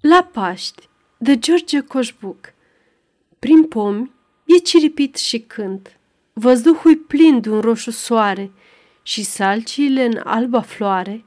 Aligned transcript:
La 0.00 0.28
Paști, 0.32 0.88
de 1.16 1.38
George 1.38 1.80
Coșbuc 1.80 2.52
Prin 3.38 3.64
pomi 3.64 4.12
e 4.44 4.58
ciripit 4.58 5.16
și 5.16 5.38
cânt, 5.38 5.98
Văzduhul 6.32 6.96
plin 6.96 7.40
de 7.40 7.50
un 7.50 7.60
roșu 7.60 7.90
soare 7.90 8.50
Și 9.02 9.22
salciile 9.22 10.04
în 10.04 10.20
alba 10.24 10.60
floare. 10.60 11.24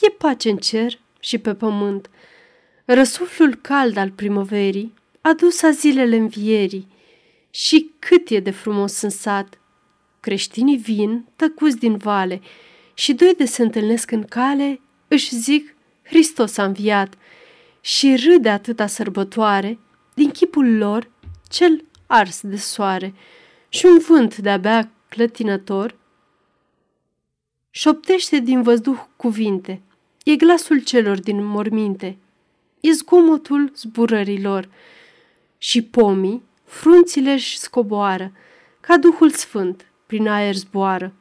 E 0.00 0.10
pace 0.10 0.50
în 0.50 0.56
cer 0.56 0.98
și 1.20 1.38
pe 1.38 1.54
pământ. 1.54 2.10
Răsuflul 2.84 3.54
cald 3.54 3.96
al 3.96 4.10
primăverii 4.10 4.94
A 5.20 5.32
dus 5.32 5.62
a 5.62 5.70
zilele 5.70 6.16
învierii 6.16 6.88
Și 7.50 7.90
cât 7.98 8.28
e 8.28 8.40
de 8.40 8.50
frumos 8.50 9.00
în 9.00 9.10
sat! 9.10 9.58
Creștinii 10.20 10.76
vin, 10.76 11.26
tăcuți 11.36 11.76
din 11.76 11.96
vale, 11.96 12.40
Și 12.94 13.12
doi 13.12 13.34
de 13.36 13.44
se 13.44 13.62
întâlnesc 13.62 14.10
în 14.10 14.22
cale, 14.22 14.80
Își 15.08 15.36
zic, 15.36 15.74
Hristos 16.02 16.56
a 16.56 16.64
înviat– 16.64 17.14
și 17.88 18.16
râde 18.16 18.48
atâta 18.48 18.86
sărbătoare 18.86 19.78
din 20.14 20.30
chipul 20.30 20.76
lor 20.76 21.10
cel 21.48 21.84
ars 22.06 22.40
de 22.42 22.56
soare 22.56 23.14
și 23.68 23.86
un 23.86 23.98
vânt 23.98 24.36
de-abia 24.36 24.90
clătinător 25.08 25.96
șoptește 27.70 28.38
din 28.38 28.62
văzduh 28.62 28.98
cuvinte, 29.16 29.82
e 30.24 30.36
glasul 30.36 30.82
celor 30.82 31.20
din 31.20 31.44
morminte, 31.44 32.18
e 32.80 32.92
zgomotul 32.92 33.72
zburărilor 33.76 34.68
și 35.58 35.82
pomii, 35.82 36.42
frunțile 36.64 37.32
își 37.32 37.58
scoboară, 37.58 38.32
ca 38.80 38.96
Duhul 38.96 39.30
Sfânt 39.30 39.86
prin 40.06 40.28
aer 40.28 40.54
zboară. 40.54 41.14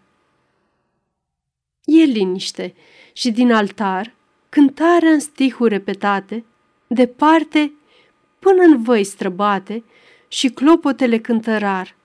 E 1.85 2.03
liniște 2.03 2.75
și 3.13 3.31
din 3.31 3.51
altar 3.51 4.15
cântarea 4.49 5.09
în 5.09 5.19
stihuri 5.19 5.73
repetate, 5.73 6.45
departe 6.87 7.73
până 8.39 8.63
în 8.63 8.83
văi 8.83 9.03
străbate 9.03 9.83
și 10.27 10.49
clopotele 10.49 11.17
cântărar. 11.19 11.95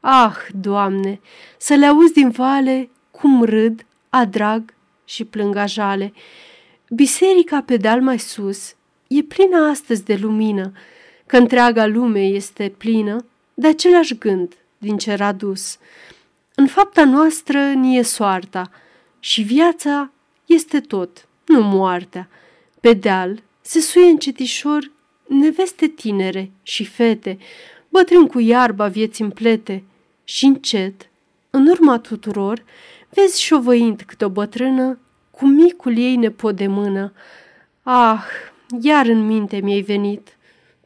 Ah, 0.00 0.36
Doamne, 0.60 1.20
să 1.58 1.74
le 1.74 1.86
auzi 1.86 2.12
din 2.12 2.30
vale 2.30 2.90
cum 3.10 3.42
râd, 3.42 3.86
adrag 4.08 4.74
și 5.04 5.24
plâng 5.24 5.64
jale. 5.66 6.12
Biserica 6.88 7.62
pe 7.62 7.76
deal 7.76 8.00
mai 8.00 8.18
sus 8.18 8.74
e 9.06 9.22
plină 9.22 9.68
astăzi 9.70 10.04
de 10.04 10.14
lumină, 10.14 10.72
că 11.26 11.36
întreaga 11.36 11.86
lume 11.86 12.20
este 12.20 12.74
plină 12.76 13.24
de 13.54 13.66
același 13.66 14.18
gând 14.18 14.54
din 14.78 14.96
cer 14.96 15.20
adus. 15.20 15.78
În 16.54 16.66
fapta 16.66 17.04
noastră 17.04 17.58
ni 17.58 17.96
e 17.96 18.02
soarta 18.02 18.70
și 19.20 19.42
viața 19.42 20.10
este 20.46 20.80
tot 20.80 21.28
nu 21.46 21.62
moartea. 21.62 22.28
Pe 22.80 22.92
deal 22.92 23.42
se 23.66 23.80
suie 23.80 24.06
încetișor 24.06 24.90
neveste 25.26 25.86
tinere 25.86 26.50
și 26.62 26.84
fete, 26.84 27.38
bătrân 27.88 28.26
cu 28.26 28.40
iarba 28.40 28.88
vieții 28.88 29.24
împlete 29.24 29.84
și 30.24 30.44
încet, 30.44 31.10
în 31.50 31.66
urma 31.66 31.98
tuturor, 31.98 32.64
vezi 33.08 33.42
șovăind 33.42 34.02
câte 34.06 34.24
o 34.24 34.28
bătrână 34.28 34.98
cu 35.30 35.46
micul 35.46 35.96
ei 35.96 36.16
nepot 36.16 36.56
de 36.56 36.66
mână. 36.66 37.12
Ah, 37.82 38.22
iar 38.80 39.06
în 39.06 39.26
minte 39.26 39.56
mi-ai 39.56 39.80
venit, 39.80 40.36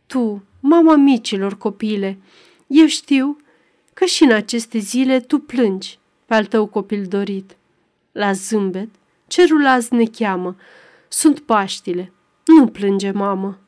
tu, 0.06 0.44
mama 0.60 0.96
micilor 0.96 1.58
copile, 1.58 2.18
eu 2.66 2.86
știu 2.86 3.36
că 3.94 4.04
și 4.04 4.22
în 4.22 4.32
aceste 4.32 4.78
zile 4.78 5.20
tu 5.20 5.38
plângi 5.38 5.98
pe 6.26 6.34
al 6.34 6.44
tău 6.44 6.66
copil 6.66 7.04
dorit. 7.04 7.56
La 8.12 8.32
zâmbet 8.32 8.88
Cerul 9.26 9.66
azi 9.66 9.94
ne 9.94 10.04
cheamă. 10.04 10.56
Sunt 11.08 11.40
Paștile. 11.40 12.12
Nu 12.48 12.66
plânge, 12.66 13.10
mamă. 13.10 13.56